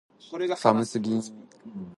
[0.57, 1.21] 寒すぎる